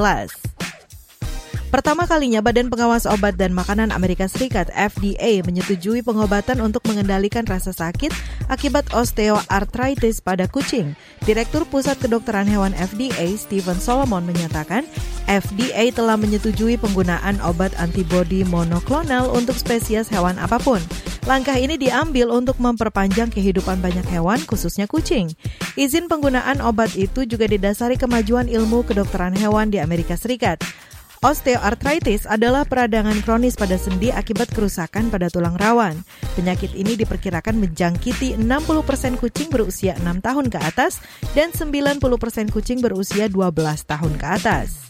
Pertama 1.72 2.04
kalinya 2.04 2.44
Badan 2.44 2.68
Pengawas 2.68 3.08
Obat 3.08 3.40
dan 3.40 3.56
Makanan 3.56 3.96
Amerika 3.96 4.28
Serikat 4.28 4.68
FDA 4.76 5.40
menyetujui 5.40 6.04
pengobatan 6.04 6.60
untuk 6.60 6.84
mengendalikan 6.84 7.48
rasa 7.48 7.72
sakit 7.72 8.12
akibat 8.52 8.92
osteoartritis 8.92 10.20
pada 10.20 10.52
kucing. 10.52 11.00
Direktur 11.24 11.64
Pusat 11.64 12.04
Kedokteran 12.04 12.44
Hewan 12.44 12.76
FDA 12.76 13.40
Stephen 13.40 13.80
Solomon 13.80 14.28
menyatakan 14.28 14.84
FDA 15.32 15.96
telah 15.96 16.20
menyetujui 16.20 16.76
penggunaan 16.76 17.40
obat 17.40 17.72
antibodi 17.80 18.44
monoklonal 18.44 19.32
untuk 19.32 19.56
spesies 19.56 20.12
hewan 20.12 20.36
apa 20.44 20.60
pun. 20.60 20.84
Langkah 21.24 21.56
ini 21.56 21.80
diambil 21.80 22.36
untuk 22.36 22.60
memperpanjang 22.60 23.32
kehidupan 23.32 23.80
banyak 23.80 24.04
hewan, 24.12 24.44
khususnya 24.44 24.92
kucing. 24.92 25.32
Izin 25.80 26.12
penggunaan 26.12 26.60
obat 26.60 27.00
itu 27.00 27.24
juga 27.24 27.48
didasari 27.48 27.96
kemajuan 27.96 28.52
ilmu 28.52 28.84
kedokteran 28.84 29.40
hewan 29.40 29.72
di 29.72 29.80
Amerika 29.80 30.20
Serikat. 30.20 30.60
Osteoartritis 31.22 32.26
adalah 32.26 32.66
peradangan 32.66 33.22
kronis 33.22 33.54
pada 33.54 33.78
sendi 33.78 34.10
akibat 34.10 34.50
kerusakan 34.50 35.14
pada 35.14 35.30
tulang 35.30 35.54
rawan. 35.54 36.02
Penyakit 36.34 36.74
ini 36.74 36.98
diperkirakan 36.98 37.62
menjangkiti 37.62 38.42
60% 38.42 39.22
kucing 39.22 39.54
berusia 39.54 39.94
6 40.02 40.18
tahun 40.18 40.50
ke 40.50 40.58
atas 40.58 40.98
dan 41.38 41.54
90% 41.54 42.02
kucing 42.50 42.82
berusia 42.82 43.30
12 43.30 43.54
tahun 43.86 44.14
ke 44.18 44.26
atas. 44.34 44.90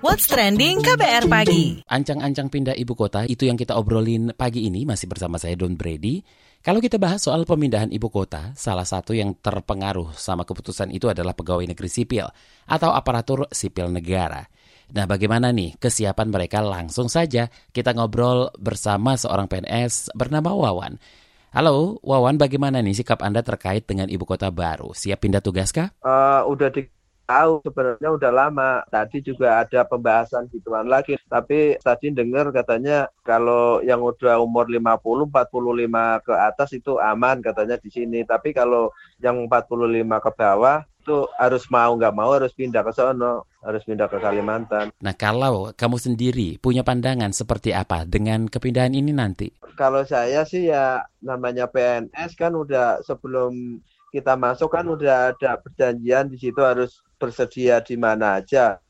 What's 0.00 0.24
Trending 0.32 0.80
KBR 0.80 1.28
Pagi 1.28 1.84
Ancang-ancang 1.92 2.48
pindah 2.48 2.72
ibu 2.72 2.96
kota, 2.96 3.28
itu 3.28 3.44
yang 3.44 3.60
kita 3.60 3.76
obrolin 3.76 4.32
pagi 4.32 4.64
ini 4.64 4.88
masih 4.88 5.12
bersama 5.12 5.36
saya 5.36 5.60
Don 5.60 5.76
Brady. 5.76 6.24
Kalau 6.62 6.78
kita 6.78 6.94
bahas 6.94 7.18
soal 7.18 7.42
pemindahan 7.42 7.90
ibu 7.90 8.06
kota, 8.06 8.54
salah 8.54 8.86
satu 8.86 9.10
yang 9.18 9.34
terpengaruh 9.34 10.14
sama 10.14 10.46
keputusan 10.46 10.94
itu 10.94 11.10
adalah 11.10 11.34
pegawai 11.34 11.66
negeri 11.66 11.90
sipil 11.90 12.30
atau 12.70 12.94
aparatur 12.94 13.50
sipil 13.50 13.90
negara. 13.90 14.46
Nah, 14.94 15.10
bagaimana 15.10 15.50
nih 15.50 15.74
kesiapan 15.82 16.30
mereka? 16.30 16.62
Langsung 16.62 17.10
saja 17.10 17.50
kita 17.74 17.98
ngobrol 17.98 18.46
bersama 18.62 19.18
seorang 19.18 19.50
PNS 19.50 20.14
bernama 20.14 20.54
Wawan. 20.54 21.02
Halo, 21.50 21.98
Wawan, 21.98 22.38
bagaimana 22.38 22.78
nih 22.78 22.94
sikap 22.94 23.26
Anda 23.26 23.42
terkait 23.42 23.82
dengan 23.90 24.06
ibu 24.06 24.22
kota 24.22 24.46
baru? 24.54 24.94
Siap 24.94 25.18
pindah 25.18 25.42
tugas 25.42 25.74
kah? 25.74 25.90
Uh, 25.98 26.46
udah 26.46 26.70
di 26.70 26.86
tahu 27.32 27.52
sebenarnya 27.64 28.08
udah 28.12 28.32
lama. 28.32 28.70
Tadi 28.92 29.24
juga 29.24 29.64
ada 29.64 29.80
pembahasan 29.88 30.52
gituan 30.52 30.84
lagi. 30.84 31.16
Tapi 31.32 31.80
tadi 31.80 32.12
dengar 32.12 32.52
katanya 32.52 33.08
kalau 33.24 33.80
yang 33.80 34.04
udah 34.04 34.36
umur 34.44 34.68
50, 34.68 35.32
45 35.32 36.26
ke 36.28 36.34
atas 36.36 36.70
itu 36.76 37.00
aman 37.00 37.40
katanya 37.40 37.80
di 37.80 37.88
sini. 37.88 38.20
Tapi 38.28 38.52
kalau 38.52 38.92
yang 39.24 39.48
45 39.48 40.04
ke 40.20 40.30
bawah 40.36 40.84
itu 41.02 41.26
harus 41.34 41.66
mau 41.66 41.98
nggak 41.98 42.14
mau 42.14 42.30
harus 42.30 42.54
pindah 42.54 42.86
ke 42.86 42.94
sono, 42.94 43.50
harus 43.58 43.82
pindah 43.82 44.06
ke 44.06 44.22
Kalimantan. 44.22 44.94
Nah 45.02 45.14
kalau 45.18 45.74
kamu 45.74 45.98
sendiri 45.98 46.48
punya 46.62 46.86
pandangan 46.86 47.34
seperti 47.34 47.74
apa 47.74 48.06
dengan 48.06 48.46
kepindahan 48.46 48.94
ini 48.94 49.10
nanti? 49.10 49.50
Kalau 49.74 50.06
saya 50.06 50.46
sih 50.46 50.70
ya 50.70 51.02
namanya 51.18 51.66
PNS 51.66 52.38
kan 52.38 52.54
udah 52.54 53.02
sebelum 53.02 53.82
kita 54.12 54.36
masuk 54.36 54.68
kan 54.70 54.84
udah 54.86 55.32
ada 55.32 55.58
perjanjian 55.58 56.28
di 56.28 56.36
situ 56.36 56.60
harus 56.60 57.00
bersedia 57.22 57.78
di 57.78 57.94
mana 57.94 58.42
aja, 58.42 58.82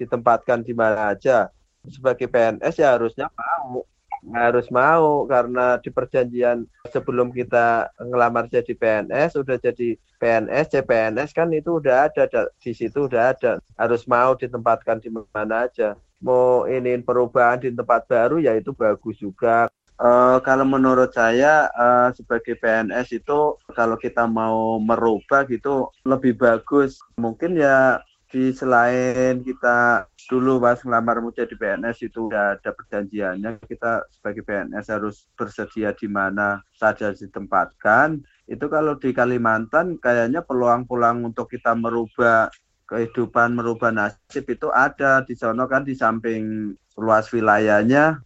ditempatkan 0.00 0.64
di 0.64 0.72
mana 0.72 1.12
aja. 1.12 1.52
Sebagai 1.84 2.24
PNS 2.24 2.80
ya 2.80 2.96
harusnya 2.96 3.28
mau, 3.36 3.84
harus 4.32 4.66
mau 4.72 5.28
karena 5.28 5.76
di 5.76 5.92
perjanjian 5.92 6.64
sebelum 6.88 7.28
kita 7.28 7.92
ngelamar 8.00 8.48
jadi 8.48 8.72
PNS 8.72 9.36
udah 9.36 9.60
jadi 9.60 10.00
PNS, 10.18 10.72
CPNS 10.72 11.30
kan 11.36 11.52
itu 11.52 11.78
udah 11.78 12.08
ada 12.08 12.48
di 12.58 12.72
situ 12.72 13.06
udah 13.06 13.36
ada 13.36 13.52
harus 13.78 14.08
mau 14.08 14.32
ditempatkan 14.34 14.98
di 15.04 15.12
mana 15.12 15.68
aja. 15.68 15.94
Mau 16.18 16.66
ini 16.66 16.98
perubahan 16.98 17.62
di 17.62 17.70
tempat 17.70 18.10
baru 18.10 18.42
ya 18.42 18.58
itu 18.58 18.74
bagus 18.74 19.20
juga. 19.22 19.70
Uh, 19.98 20.38
kalau 20.46 20.62
menurut 20.62 21.10
saya 21.10 21.66
uh, 21.74 22.14
sebagai 22.14 22.54
PNS 22.54 23.18
itu 23.18 23.58
kalau 23.74 23.98
kita 23.98 24.30
mau 24.30 24.78
merubah 24.78 25.42
gitu 25.50 25.90
lebih 26.06 26.38
bagus. 26.38 27.02
Mungkin 27.18 27.58
ya 27.58 27.98
di 28.30 28.54
selain 28.54 29.42
kita 29.42 30.06
dulu 30.28 30.62
pas 30.62 30.78
ngelamar 30.84 31.18
mau 31.18 31.34
jadi 31.34 31.50
PNS 31.50 32.12
itu 32.12 32.30
udah 32.30 32.60
ada 32.60 32.70
perjanjiannya 32.70 33.58
kita 33.64 34.06
sebagai 34.12 34.46
PNS 34.46 34.86
harus 34.86 35.26
bersedia 35.34 35.90
di 35.96 36.06
mana 36.06 36.62
saja 36.78 37.10
ditempatkan. 37.10 38.22
Itu 38.46 38.70
kalau 38.70 38.94
di 39.00 39.10
Kalimantan 39.10 39.98
kayaknya 39.98 40.46
peluang-peluang 40.46 41.32
untuk 41.34 41.50
kita 41.50 41.74
merubah 41.74 42.52
kehidupan 42.88 43.52
merubah 43.52 43.92
nasib 43.92 44.46
itu 44.48 44.70
ada 44.72 45.26
di 45.26 45.34
sana 45.36 45.68
kan 45.68 45.84
di 45.84 45.92
samping 45.92 46.72
luas 46.96 47.28
wilayahnya 47.34 48.24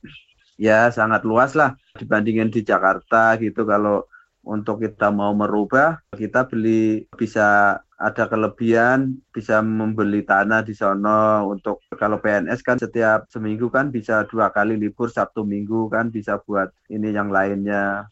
ya 0.63 0.95
sangat 0.95 1.27
luas 1.27 1.59
lah. 1.59 1.75
Dibandingin 1.99 2.55
di 2.55 2.63
Jakarta 2.63 3.35
gitu 3.43 3.67
kalau 3.67 4.07
untuk 4.43 4.83
kita 4.83 5.11
mau 5.11 5.31
merubah 5.35 6.03
kita 6.19 6.51
beli 6.51 7.07
bisa 7.15 7.79
ada 7.95 8.27
kelebihan 8.27 9.15
bisa 9.31 9.63
membeli 9.63 10.27
tanah 10.27 10.67
di 10.67 10.75
sana 10.75 11.47
untuk 11.47 11.79
kalau 11.95 12.19
PNS 12.19 12.59
kan 12.67 12.75
setiap 12.75 13.31
seminggu 13.31 13.71
kan 13.71 13.95
bisa 13.95 14.27
dua 14.27 14.51
kali 14.51 14.75
libur 14.75 15.07
Sabtu 15.07 15.47
Minggu 15.47 15.87
kan 15.87 16.11
bisa 16.11 16.39
buat 16.43 16.71
ini 16.91 17.15
yang 17.15 17.31
lainnya. 17.31 18.07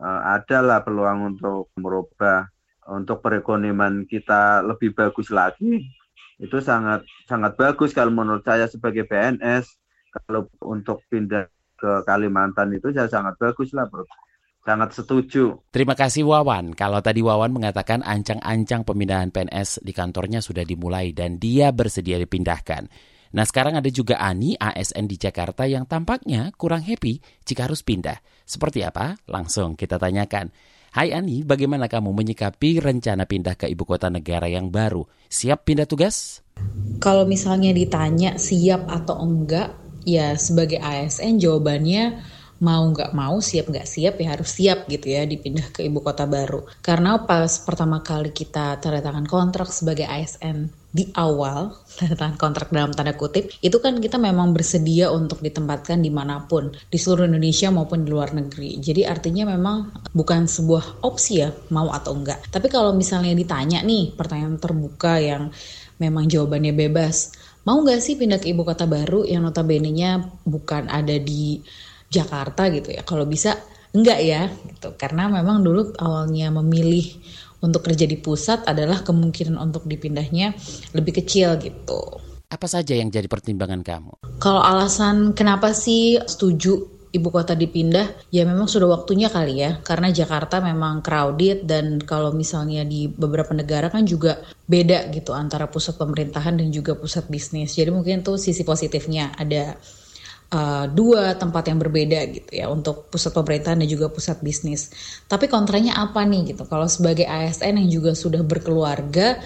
Uh, 0.00 0.20
ada 0.40 0.64
lah 0.64 0.80
peluang 0.80 1.36
untuk 1.36 1.68
merubah. 1.76 2.48
Untuk 2.90 3.22
perekonomian 3.22 4.02
kita 4.08 4.66
lebih 4.66 4.90
bagus 4.96 5.30
lagi 5.30 5.86
itu 6.42 6.58
sangat 6.58 7.06
sangat 7.28 7.54
bagus 7.54 7.94
kalau 7.94 8.10
menurut 8.10 8.42
saya 8.42 8.66
sebagai 8.66 9.06
PNS 9.06 9.68
kalau 10.10 10.50
untuk 10.64 11.04
pindah 11.06 11.46
ke 11.80 12.04
Kalimantan 12.04 12.76
itu 12.76 12.92
ya 12.92 13.08
sangat 13.08 13.40
bagus 13.40 13.72
lah 13.72 13.88
bro. 13.88 14.04
Sangat 14.60 14.92
setuju. 14.92 15.56
Terima 15.72 15.96
kasih 15.96 16.28
Wawan. 16.28 16.76
Kalau 16.76 17.00
tadi 17.00 17.24
Wawan 17.24 17.48
mengatakan 17.48 18.04
ancang-ancang 18.04 18.84
pemindahan 18.84 19.32
PNS 19.32 19.80
di 19.80 19.96
kantornya 19.96 20.44
sudah 20.44 20.68
dimulai 20.68 21.16
dan 21.16 21.40
dia 21.40 21.72
bersedia 21.72 22.20
dipindahkan. 22.20 22.84
Nah 23.30 23.46
sekarang 23.46 23.80
ada 23.80 23.88
juga 23.88 24.20
Ani 24.20 24.58
ASN 24.60 25.08
di 25.08 25.16
Jakarta 25.16 25.64
yang 25.64 25.88
tampaknya 25.88 26.52
kurang 26.60 26.84
happy 26.84 27.24
jika 27.46 27.70
harus 27.70 27.80
pindah. 27.80 28.20
Seperti 28.44 28.84
apa? 28.84 29.16
Langsung 29.30 29.80
kita 29.80 29.96
tanyakan. 29.96 30.52
Hai 30.90 31.14
Ani, 31.14 31.46
bagaimana 31.46 31.86
kamu 31.86 32.10
menyikapi 32.10 32.82
rencana 32.82 33.22
pindah 33.22 33.54
ke 33.54 33.70
ibu 33.70 33.86
kota 33.86 34.10
negara 34.10 34.50
yang 34.50 34.74
baru? 34.74 35.06
Siap 35.30 35.62
pindah 35.62 35.86
tugas? 35.86 36.42
Kalau 36.98 37.24
misalnya 37.24 37.70
ditanya 37.70 38.34
siap 38.36 38.90
atau 38.90 39.22
enggak, 39.22 39.79
ya 40.04 40.36
sebagai 40.36 40.80
ASN 40.80 41.40
jawabannya 41.40 42.20
mau 42.60 42.84
nggak 42.92 43.16
mau 43.16 43.40
siap 43.40 43.72
nggak 43.72 43.88
siap 43.88 44.20
ya 44.20 44.36
harus 44.36 44.50
siap 44.52 44.84
gitu 44.84 45.16
ya 45.16 45.24
dipindah 45.24 45.72
ke 45.72 45.80
ibu 45.88 46.04
kota 46.04 46.28
baru. 46.28 46.68
Karena 46.84 47.24
pas 47.24 47.48
pertama 47.64 48.04
kali 48.04 48.36
kita 48.36 48.76
tanda 48.78 49.00
tangan 49.00 49.24
kontrak 49.24 49.72
sebagai 49.72 50.04
ASN 50.04 50.68
di 50.92 51.08
awal 51.16 51.72
tanda 51.96 52.14
tangan 52.20 52.36
kontrak 52.36 52.68
dalam 52.68 52.92
tanda 52.92 53.16
kutip 53.16 53.48
itu 53.64 53.76
kan 53.80 53.96
kita 53.96 54.20
memang 54.20 54.52
bersedia 54.52 55.08
untuk 55.08 55.40
ditempatkan 55.40 56.04
di 56.04 56.12
mana 56.12 56.44
pun 56.44 56.68
di 56.76 56.98
seluruh 57.00 57.24
Indonesia 57.32 57.72
maupun 57.72 58.04
di 58.04 58.12
luar 58.12 58.36
negeri. 58.36 58.76
Jadi 58.76 59.08
artinya 59.08 59.48
memang 59.48 60.12
bukan 60.12 60.44
sebuah 60.44 61.00
opsi 61.00 61.40
ya 61.40 61.48
mau 61.72 61.88
atau 61.88 62.12
enggak 62.12 62.44
tapi 62.52 62.68
kalau 62.68 62.92
misalnya 62.92 63.32
ditanya 63.32 63.80
nih 63.80 64.12
pertanyaan 64.12 64.60
terbuka 64.60 65.16
yang 65.16 65.48
memang 65.96 66.28
jawabannya 66.28 66.72
bebas 66.76 67.32
mau 67.70 67.86
nggak 67.86 68.02
sih 68.02 68.18
pindah 68.18 68.42
ke 68.42 68.50
ibu 68.50 68.66
kota 68.66 68.90
baru 68.90 69.22
yang 69.22 69.46
notabene-nya 69.46 70.42
bukan 70.42 70.90
ada 70.90 71.14
di 71.22 71.62
Jakarta 72.10 72.66
gitu 72.66 72.90
ya. 72.90 73.06
Kalau 73.06 73.22
bisa 73.30 73.54
enggak 73.94 74.18
ya 74.26 74.50
gitu. 74.66 74.98
Karena 74.98 75.30
memang 75.30 75.62
dulu 75.62 75.94
awalnya 76.02 76.50
memilih 76.50 77.06
untuk 77.62 77.86
kerja 77.86 78.10
di 78.10 78.18
pusat 78.18 78.66
adalah 78.66 79.06
kemungkinan 79.06 79.54
untuk 79.54 79.86
dipindahnya 79.86 80.50
lebih 80.98 81.22
kecil 81.22 81.62
gitu. 81.62 82.18
Apa 82.50 82.66
saja 82.66 82.98
yang 82.98 83.14
jadi 83.14 83.30
pertimbangan 83.30 83.86
kamu? 83.86 84.12
Kalau 84.42 84.58
alasan 84.66 85.38
kenapa 85.38 85.70
sih 85.70 86.18
setuju 86.26 86.99
ibu 87.10 87.28
kota 87.28 87.58
dipindah 87.58 88.30
ya 88.30 88.46
memang 88.46 88.70
sudah 88.70 88.90
waktunya 88.90 89.26
kali 89.26 89.62
ya 89.62 89.82
karena 89.82 90.14
Jakarta 90.14 90.62
memang 90.62 91.02
crowded 91.02 91.66
dan 91.66 91.98
kalau 92.02 92.30
misalnya 92.30 92.86
di 92.86 93.10
beberapa 93.10 93.50
negara 93.50 93.90
kan 93.90 94.06
juga 94.06 94.38
beda 94.66 95.10
gitu 95.10 95.34
antara 95.34 95.66
pusat 95.66 95.98
pemerintahan 95.98 96.58
dan 96.62 96.70
juga 96.70 96.94
pusat 96.94 97.26
bisnis 97.26 97.74
jadi 97.74 97.90
mungkin 97.90 98.22
tuh 98.22 98.38
sisi 98.38 98.62
positifnya 98.62 99.34
ada 99.34 99.74
uh, 100.54 100.86
dua 100.90 101.34
tempat 101.38 101.70
yang 101.70 101.78
berbeda 101.78 102.20
gitu 102.30 102.50
ya 102.50 102.66
untuk 102.70 103.08
pusat 103.08 103.34
pemerintahan 103.34 103.80
dan 103.80 103.88
juga 103.88 104.10
pusat 104.10 104.42
bisnis. 104.42 104.90
Tapi 105.26 105.46
kontranya 105.46 105.98
apa 105.98 106.26
nih 106.26 106.54
gitu? 106.54 106.66
Kalau 106.66 106.90
sebagai 106.90 107.26
ASN 107.26 107.80
yang 107.80 107.90
juga 107.90 108.12
sudah 108.18 108.42
berkeluarga 108.42 109.38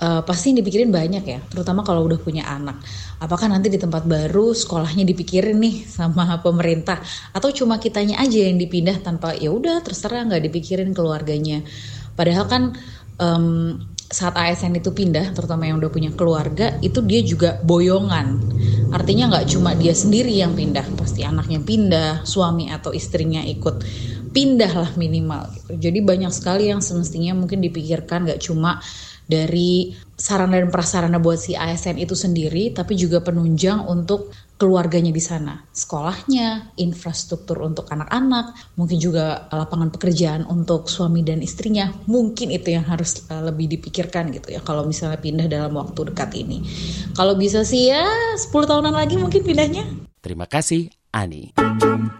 uh, 0.00 0.22
pasti 0.24 0.56
dipikirin 0.56 0.92
banyak 0.92 1.24
ya, 1.24 1.38
terutama 1.46 1.84
kalau 1.84 2.04
udah 2.04 2.20
punya 2.20 2.44
anak. 2.48 2.80
Apakah 3.20 3.48
nanti 3.48 3.72
di 3.72 3.80
tempat 3.80 4.04
baru 4.04 4.52
sekolahnya 4.52 5.04
dipikirin 5.08 5.56
nih 5.56 5.88
sama 5.88 6.36
pemerintah 6.46 7.00
atau 7.32 7.48
cuma 7.52 7.80
kitanya 7.80 8.20
aja 8.20 8.44
yang 8.48 8.60
dipindah 8.60 9.00
tanpa 9.00 9.32
ya 9.36 9.52
udah 9.52 9.80
terserah 9.80 10.28
nggak 10.28 10.42
dipikirin 10.50 10.92
keluarganya. 10.92 11.64
Padahal 12.16 12.48
kan 12.48 12.62
um, 13.20 13.76
saat 14.06 14.38
ASN 14.38 14.78
itu 14.78 14.94
pindah, 14.94 15.34
terutama 15.34 15.66
yang 15.66 15.82
udah 15.82 15.90
punya 15.90 16.14
keluarga, 16.14 16.78
itu 16.78 17.02
dia 17.02 17.20
juga 17.26 17.58
boyongan. 17.58 18.38
Artinya 18.94 19.34
nggak 19.34 19.46
cuma 19.50 19.74
dia 19.74 19.98
sendiri 19.98 20.30
yang 20.30 20.54
pindah, 20.54 20.86
pasti 20.94 21.26
anaknya 21.26 21.58
pindah, 21.58 22.22
suami 22.22 22.70
atau 22.70 22.94
istrinya 22.94 23.42
ikut 23.42 23.82
pindah 24.30 24.72
lah 24.78 24.90
minimal. 24.94 25.50
Gitu. 25.50 25.90
Jadi 25.90 25.98
banyak 26.06 26.30
sekali 26.30 26.70
yang 26.70 26.78
semestinya 26.78 27.34
mungkin 27.34 27.58
dipikirkan 27.58 28.30
nggak 28.30 28.46
cuma 28.46 28.78
dari 29.26 29.92
sarana 30.16 30.56
dan 30.62 30.72
prasarana 30.72 31.20
buat 31.20 31.36
si 31.36 31.52
ASN 31.52 32.00
itu 32.00 32.16
sendiri, 32.16 32.72
tapi 32.72 32.96
juga 32.96 33.20
penunjang 33.20 33.84
untuk 33.84 34.32
keluarganya 34.56 35.12
di 35.12 35.20
sana, 35.20 35.60
sekolahnya, 35.68 36.72
infrastruktur 36.80 37.60
untuk 37.60 37.92
anak-anak, 37.92 38.72
mungkin 38.80 38.96
juga 38.96 39.52
lapangan 39.52 39.92
pekerjaan 39.92 40.48
untuk 40.48 40.88
suami 40.88 41.20
dan 41.20 41.44
istrinya. 41.44 41.92
Mungkin 42.08 42.48
itu 42.48 42.72
yang 42.72 42.88
harus 42.88 43.28
uh, 43.28 43.44
lebih 43.44 43.76
dipikirkan 43.76 44.32
gitu 44.32 44.56
ya 44.56 44.64
kalau 44.64 44.88
misalnya 44.88 45.20
pindah 45.20 45.46
dalam 45.46 45.76
waktu 45.76 46.08
dekat 46.08 46.32
ini. 46.40 46.64
Kalau 47.12 47.36
bisa 47.36 47.68
sih 47.68 47.92
ya 47.92 48.08
10 48.40 48.48
tahunan 48.48 48.96
lagi 48.96 49.20
mungkin 49.20 49.44
pindahnya. 49.44 49.84
Terima 50.24 50.48
kasih 50.48 50.88
Ani. 51.12 51.52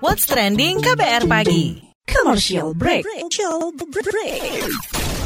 What's 0.05 0.29
trending 0.29 0.85
KBR 0.85 1.25
pagi? 1.25 1.81
Commercial 2.05 2.77
break. 2.77 3.03
Commercial 3.09 3.73
break. 3.73 5.26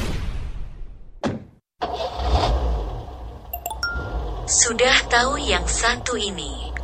Sudah 4.50 5.06
tahu 5.06 5.38
yang 5.38 5.62
satu 5.62 6.18
ini. 6.18 6.74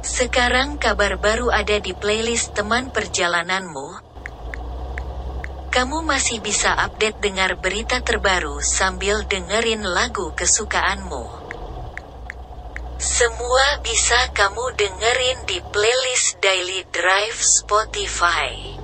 Sekarang 0.00 0.80
kabar 0.80 1.20
baru 1.20 1.52
ada 1.52 1.76
di 1.76 1.92
playlist 1.92 2.56
teman 2.56 2.88
perjalananmu. 2.88 4.00
Kamu 5.68 6.00
masih 6.00 6.40
bisa 6.40 6.72
update 6.80 7.20
dengar 7.20 7.60
berita 7.60 8.00
terbaru 8.00 8.64
sambil 8.64 9.20
dengerin 9.28 9.84
lagu 9.84 10.32
kesukaanmu. 10.32 11.28
Semua 12.96 13.84
bisa 13.84 14.32
kamu 14.32 14.80
dengerin 14.80 15.44
di 15.44 15.60
playlist 15.60 16.40
Daily 16.40 16.88
Drive 16.88 17.36
Spotify. 17.36 18.80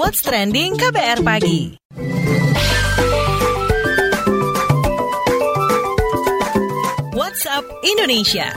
What's 0.00 0.24
trending 0.24 0.72
KBR 0.72 1.20
pagi? 1.20 1.76
WhatsApp 7.12 7.68
Indonesia. 7.84 8.56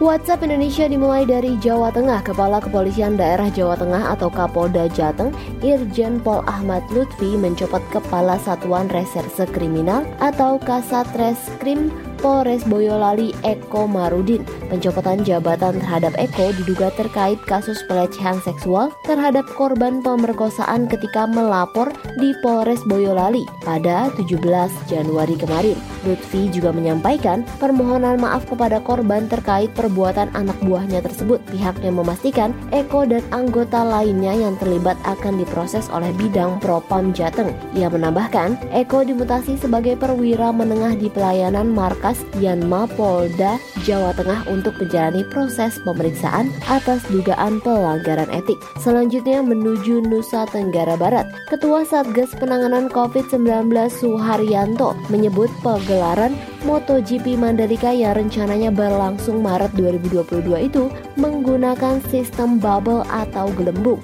WhatsApp 0.00 0.44
Indonesia 0.48 0.88
dimulai 0.88 1.28
dari 1.28 1.60
Jawa 1.60 1.92
Tengah. 1.92 2.24
Kepala 2.24 2.64
Kepolisian 2.64 3.20
Daerah 3.20 3.52
Jawa 3.52 3.76
Tengah 3.76 4.16
atau 4.16 4.32
Kapolda 4.32 4.88
Jateng, 4.88 5.36
Irjen 5.60 6.24
Pol 6.24 6.40
Ahmad 6.48 6.84
Lutfi 6.88 7.36
mencopot 7.36 7.84
Kepala 7.92 8.40
Satuan 8.40 8.88
Reserse 8.88 9.44
Kriminal 9.52 10.08
atau 10.20 10.56
Kasat 10.56 11.08
Reskrim 11.16 11.92
Polres 12.24 12.64
Boyolali 12.64 13.36
Eko 13.44 13.84
Marudin. 13.84 14.40
Pencopotan 14.72 15.20
jabatan 15.28 15.76
terhadap 15.76 16.16
Eko 16.16 16.56
diduga 16.56 16.88
terkait 16.96 17.36
kasus 17.44 17.84
pelecehan 17.84 18.40
seksual 18.40 18.88
terhadap 19.04 19.44
korban 19.52 20.00
pemerkosaan 20.00 20.88
ketika 20.88 21.28
melapor 21.28 21.92
di 22.16 22.32
Polres 22.40 22.80
Boyolali 22.88 23.44
pada 23.60 24.08
17 24.16 24.40
Januari 24.88 25.36
kemarin. 25.36 25.76
Lutfi 26.08 26.48
juga 26.48 26.72
menyampaikan 26.72 27.44
permohonan 27.60 28.16
maaf 28.16 28.48
kepada 28.48 28.80
korban 28.80 29.28
terkait 29.28 29.68
perbuatan 29.76 30.32
anak 30.32 30.56
buahnya 30.64 31.04
tersebut. 31.04 31.44
Pihaknya 31.52 31.92
memastikan 31.92 32.56
Eko 32.72 33.04
dan 33.04 33.20
anggota 33.36 33.84
lainnya 33.84 34.32
yang 34.32 34.56
terlibat 34.56 34.96
akan 35.04 35.44
diproses 35.44 35.92
oleh 35.92 36.08
bidang 36.16 36.56
Propam 36.56 37.12
Jateng. 37.12 37.52
Ia 37.76 37.92
menambahkan, 37.92 38.72
Eko 38.72 39.04
dimutasi 39.04 39.60
sebagai 39.60 40.00
perwira 40.00 40.48
menengah 40.56 40.96
di 40.96 41.12
pelayanan 41.12 41.68
markas 41.68 42.13
Yanma 42.38 42.86
Polda 42.94 43.58
Jawa 43.82 44.14
Tengah 44.16 44.46
untuk 44.50 44.76
menjalani 44.80 45.22
proses 45.28 45.76
pemeriksaan 45.82 46.52
atas 46.66 47.04
dugaan 47.10 47.60
pelanggaran 47.60 48.30
etik. 48.32 48.58
Selanjutnya 48.80 49.44
menuju 49.44 50.04
Nusa 50.06 50.48
Tenggara 50.48 50.94
Barat. 50.94 51.28
Ketua 51.50 51.84
Satgas 51.84 52.32
Penanganan 52.36 52.88
COVID-19 52.90 53.70
Suharyanto 53.92 54.96
menyebut 55.12 55.52
pegelaran 55.60 56.32
MotoGP 56.64 57.36
Mandalika 57.36 57.92
yang 57.92 58.16
rencananya 58.16 58.72
berlangsung 58.72 59.44
Maret 59.44 59.76
2022 59.76 60.48
itu 60.64 60.88
menggunakan 61.20 62.00
sistem 62.08 62.56
bubble 62.56 63.04
atau 63.12 63.52
gelembung. 63.52 64.00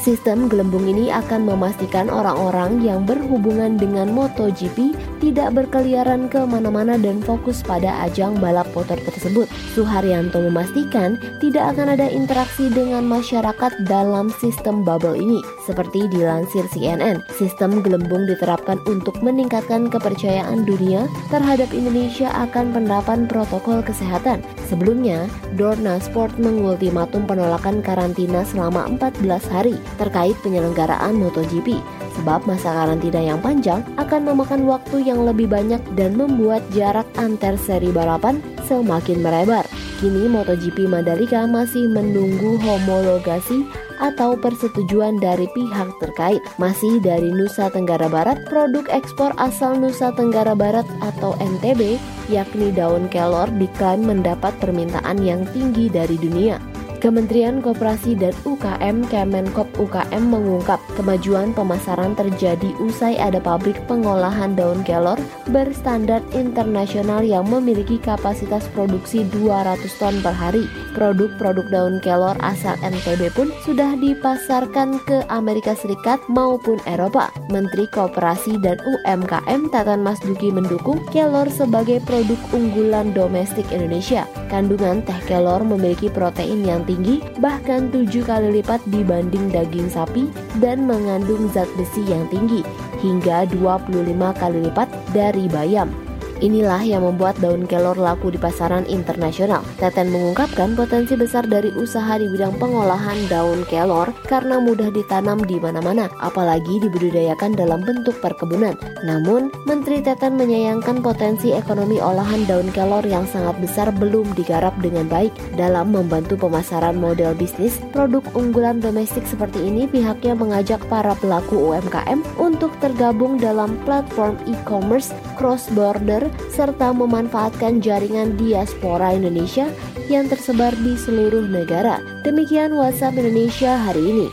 Sistem 0.00 0.48
gelembung 0.48 0.88
ini 0.88 1.12
akan 1.12 1.44
memastikan 1.44 2.08
orang-orang 2.08 2.80
yang 2.80 3.04
berhubungan 3.04 3.76
dengan 3.76 4.08
MotoGP 4.08 4.96
tidak 5.20 5.52
berkeliaran 5.52 6.24
ke 6.32 6.40
mana-mana 6.48 6.96
dan 6.96 7.20
fokus 7.20 7.60
pada 7.60 8.08
ajang 8.08 8.40
balap 8.40 8.64
motor 8.72 8.96
tersebut. 8.96 9.44
Suharyanto 9.76 10.40
memastikan 10.40 11.20
tidak 11.44 11.76
akan 11.76 12.00
ada 12.00 12.08
interaksi 12.08 12.72
dengan 12.72 13.04
masyarakat 13.04 13.84
dalam 13.84 14.32
sistem 14.40 14.80
bubble 14.88 15.20
ini. 15.20 15.44
Seperti 15.68 16.08
dilansir 16.08 16.64
CNN, 16.72 17.20
sistem 17.36 17.84
gelembung 17.84 18.24
diterapkan 18.24 18.80
untuk 18.88 19.20
meningkatkan 19.20 19.92
kepercayaan 19.92 20.64
dunia 20.64 21.04
terhadap 21.28 21.68
Indonesia 21.76 22.32
akan 22.40 22.72
penerapan 22.72 23.28
protokol 23.28 23.84
kesehatan. 23.84 24.40
Sebelumnya, 24.64 25.28
Dorna 25.60 26.00
Sport 26.00 26.40
mengultimatum 26.40 27.28
penolakan 27.28 27.84
karantina 27.84 28.48
selama 28.48 28.88
14 28.96 29.44
hari 29.52 29.76
terkait 29.96 30.36
penyelenggaraan 30.44 31.16
MotoGP 31.16 31.80
sebab 32.20 32.44
masa 32.44 32.74
karantina 32.74 33.22
yang 33.22 33.40
panjang 33.40 33.80
akan 33.96 34.28
memakan 34.28 34.68
waktu 34.68 35.06
yang 35.06 35.24
lebih 35.24 35.48
banyak 35.48 35.80
dan 35.96 36.18
membuat 36.18 36.60
jarak 36.74 37.06
antar 37.16 37.56
seri 37.56 37.88
balapan 37.94 38.42
semakin 38.68 39.24
melebar. 39.24 39.64
Kini 40.00 40.28
MotoGP 40.32 40.88
Mandalika 40.88 41.44
masih 41.44 41.88
menunggu 41.92 42.56
homologasi 42.60 43.68
atau 44.00 44.32
persetujuan 44.34 45.20
dari 45.20 45.44
pihak 45.52 45.92
terkait. 46.00 46.40
Masih 46.56 46.98
dari 47.04 47.28
Nusa 47.28 47.68
Tenggara 47.68 48.08
Barat, 48.08 48.48
produk 48.48 48.88
ekspor 48.88 49.36
asal 49.36 49.76
Nusa 49.76 50.10
Tenggara 50.16 50.56
Barat 50.56 50.88
atau 51.04 51.36
NTB, 51.36 52.00
yakni 52.32 52.72
daun 52.72 53.12
kelor 53.12 53.52
diklaim 53.60 54.08
mendapat 54.08 54.56
permintaan 54.58 55.20
yang 55.20 55.44
tinggi 55.52 55.92
dari 55.92 56.16
dunia. 56.16 56.56
Kementerian 57.00 57.64
Koperasi 57.64 58.12
dan 58.12 58.36
UKM 58.44 59.08
Kemenkop 59.08 59.64
UKM 59.80 60.20
mengungkap 60.20 60.76
kemajuan 61.00 61.56
pemasaran 61.56 62.12
terjadi 62.12 62.76
usai 62.76 63.16
ada 63.16 63.40
pabrik 63.40 63.80
pengolahan 63.88 64.52
daun 64.52 64.84
kelor 64.84 65.16
berstandar 65.48 66.20
internasional 66.36 67.24
yang 67.24 67.48
memiliki 67.48 67.96
kapasitas 67.96 68.68
produksi 68.76 69.24
200 69.32 69.80
ton 69.96 70.12
per 70.20 70.36
hari. 70.36 70.68
Produk-produk 70.92 71.72
daun 71.72 72.04
kelor 72.04 72.36
asal 72.44 72.76
NTB 72.84 73.32
pun 73.32 73.48
sudah 73.64 73.96
dipasarkan 73.96 75.00
ke 75.08 75.24
Amerika 75.32 75.72
Serikat 75.72 76.20
maupun 76.28 76.76
Eropa. 76.84 77.32
Menteri 77.48 77.88
Koperasi 77.88 78.60
dan 78.60 78.76
UMKM 78.84 79.72
Tatan 79.72 80.04
Mas 80.04 80.20
Duki 80.20 80.52
mendukung 80.52 81.00
kelor 81.08 81.48
sebagai 81.48 82.04
produk 82.04 82.36
unggulan 82.52 83.16
domestik 83.16 83.64
Indonesia. 83.72 84.28
Kandungan 84.52 85.00
teh 85.00 85.16
kelor 85.24 85.64
memiliki 85.64 86.12
protein 86.12 86.60
yang 86.60 86.84
tinggi, 86.90 87.22
bahkan 87.38 87.86
tujuh 87.94 88.26
kali 88.26 88.58
lipat 88.58 88.82
dibanding 88.90 89.54
daging 89.54 89.86
sapi 89.86 90.26
dan 90.58 90.90
mengandung 90.90 91.46
zat 91.54 91.70
besi 91.78 92.02
yang 92.10 92.26
tinggi, 92.34 92.66
hingga 92.98 93.46
25 93.54 94.10
kali 94.34 94.58
lipat 94.66 94.90
dari 95.14 95.46
bayam. 95.46 96.09
Inilah 96.40 96.80
yang 96.80 97.04
membuat 97.04 97.36
daun 97.36 97.68
kelor 97.68 98.00
laku 98.00 98.32
di 98.32 98.40
pasaran 98.40 98.88
internasional. 98.88 99.60
Teten 99.76 100.08
mengungkapkan 100.08 100.72
potensi 100.72 101.12
besar 101.12 101.44
dari 101.44 101.68
usaha 101.76 102.16
di 102.16 102.32
bidang 102.32 102.56
pengolahan 102.56 103.28
daun 103.28 103.60
kelor 103.68 104.08
karena 104.24 104.56
mudah 104.56 104.88
ditanam 104.88 105.36
di 105.44 105.60
mana-mana, 105.60 106.08
apalagi 106.24 106.80
dibudidayakan 106.80 107.52
dalam 107.52 107.84
bentuk 107.84 108.16
perkebunan. 108.24 108.72
Namun, 109.04 109.52
Menteri 109.68 110.00
Teten 110.00 110.40
menyayangkan 110.40 111.04
potensi 111.04 111.52
ekonomi 111.52 112.00
olahan 112.00 112.48
daun 112.48 112.72
kelor 112.72 113.04
yang 113.04 113.28
sangat 113.28 113.60
besar 113.60 113.92
belum 113.92 114.32
digarap 114.32 114.72
dengan 114.80 115.12
baik. 115.12 115.36
Dalam 115.60 115.92
membantu 115.92 116.40
pemasaran 116.40 116.96
model 116.96 117.36
bisnis 117.36 117.76
produk 117.92 118.24
unggulan 118.32 118.80
domestik 118.80 119.28
seperti 119.28 119.60
ini, 119.60 119.84
pihaknya 119.84 120.32
mengajak 120.32 120.80
para 120.88 121.12
pelaku 121.20 121.76
UMKM 121.76 122.24
untuk 122.40 122.72
tergabung 122.80 123.36
dalam 123.36 123.76
platform 123.84 124.40
e-commerce 124.48 125.12
cross-border 125.36 126.29
serta 126.52 126.92
memanfaatkan 126.92 127.80
jaringan 127.80 128.34
diaspora 128.36 129.14
Indonesia 129.14 129.70
yang 130.10 130.26
tersebar 130.26 130.74
di 130.82 130.98
seluruh 130.98 131.46
negara. 131.46 132.02
Demikian 132.26 132.74
WhatsApp 132.74 133.16
Indonesia 133.16 133.78
hari 133.78 134.02
ini. 134.10 134.28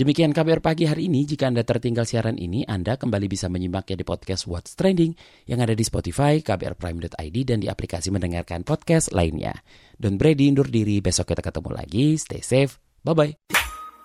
Demikian 0.00 0.32
KBR 0.32 0.64
pagi 0.64 0.88
hari 0.88 1.12
ini. 1.12 1.28
Jika 1.28 1.52
Anda 1.52 1.60
tertinggal 1.60 2.08
siaran 2.08 2.40
ini, 2.40 2.64
Anda 2.64 2.96
kembali 2.96 3.28
bisa 3.28 3.52
menyimaknya 3.52 4.00
di 4.00 4.04
podcast 4.08 4.48
What's 4.48 4.72
Trending 4.72 5.12
yang 5.44 5.60
ada 5.60 5.76
di 5.76 5.84
Spotify, 5.84 6.40
kbrprime.id, 6.40 7.36
dan 7.44 7.60
di 7.60 7.68
aplikasi 7.68 8.08
mendengarkan 8.08 8.64
podcast 8.64 9.12
lainnya. 9.12 9.52
Don 10.00 10.16
Brady 10.16 10.48
undur 10.48 10.72
diri, 10.72 11.04
besok 11.04 11.36
kita 11.36 11.44
ketemu 11.44 11.76
lagi. 11.76 12.16
Stay 12.16 12.40
safe, 12.40 12.80
bye-bye. 13.04 13.36